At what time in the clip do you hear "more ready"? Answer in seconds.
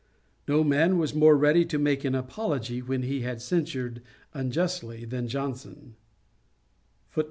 1.13-1.63